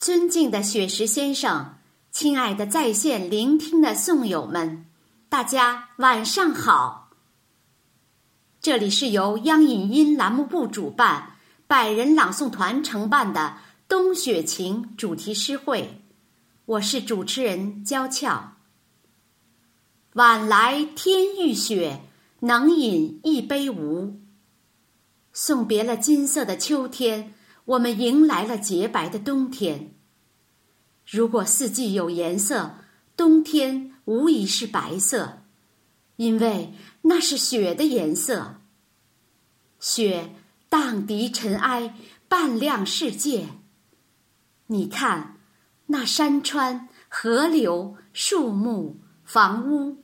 [0.00, 1.76] 尊敬的雪石先生，
[2.10, 4.86] 亲爱的在线聆听的颂友们，
[5.28, 7.10] 大家晚上好。
[8.62, 11.36] 这里是由央影音栏目部主办、
[11.66, 13.58] 百人朗诵团承办的
[13.90, 16.00] 《冬雪情》主题诗会，
[16.64, 18.56] 我是主持人娇俏。
[20.14, 22.00] 晚来天欲雪，
[22.40, 24.18] 能饮一杯无？
[25.34, 27.34] 送别了金色的秋天，
[27.70, 29.94] 我们迎来了洁白的冬天。
[31.06, 32.78] 如果四季有颜色，
[33.16, 35.42] 冬天无疑是白色，
[36.16, 38.56] 因为那是雪的颜色。
[39.78, 40.34] 雪
[40.68, 41.94] 荡涤尘埃，
[42.28, 43.46] 半亮世界。
[44.66, 45.36] 你看，
[45.86, 49.00] 那山川、河流、树木。
[49.22, 50.02] 房屋，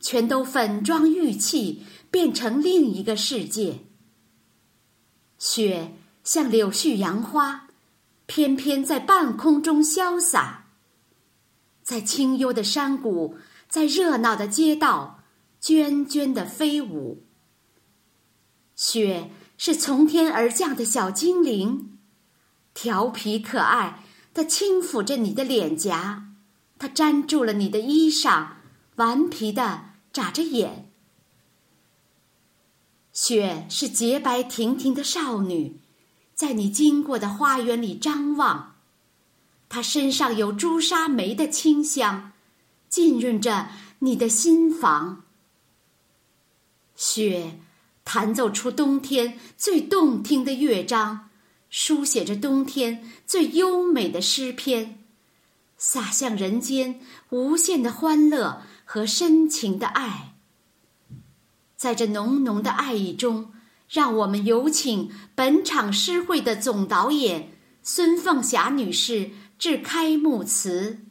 [0.00, 3.78] 全都粉妆玉砌，变成另一个世界。
[5.38, 5.92] 雪
[6.26, 7.68] 像柳絮杨花，
[8.26, 10.66] 翩翩在半空中潇洒，
[11.84, 13.36] 在清幽的山谷，
[13.68, 15.22] 在热闹的街道，
[15.62, 17.22] 涓涓的飞舞。
[18.74, 21.96] 雪是从天而降的小精灵，
[22.74, 24.02] 调皮可爱
[24.34, 26.32] 它轻抚着你的脸颊，
[26.76, 28.48] 它粘住了你的衣裳。
[28.96, 30.90] 顽皮的眨着眼，
[33.12, 35.78] 雪是洁白亭亭的少女，
[36.36, 38.76] 在你经过的花园里张望，
[39.68, 42.32] 它身上有朱砂梅的清香，
[42.88, 45.24] 浸润着你的心房。
[46.94, 47.58] 雪
[48.04, 51.30] 弹奏出冬天最动听的乐章，
[51.70, 55.02] 书写着冬天最优美的诗篇，
[55.76, 57.00] 洒向人间
[57.30, 58.62] 无限的欢乐。
[58.88, 60.36] 和深情的爱，
[61.76, 63.52] 在这浓浓的爱意中，
[63.88, 71.05] 让我们有请本场诗会的总导演孙凤霞女士致开幕词。